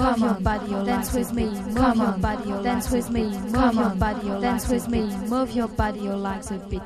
[0.00, 4.28] move your body, dance with me, move your body, dance with me, move your body,
[4.40, 6.82] dance with me, move your body, your legs a bit.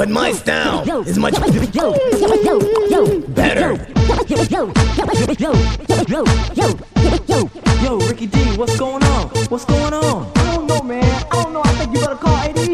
[0.00, 1.50] but my style is much better.
[7.82, 9.28] Yo, Ricky D, what's going on?
[9.50, 10.32] What's going on?
[10.36, 11.04] I don't know, man.
[11.04, 11.60] I don't know.
[11.62, 12.69] I think you better call AD.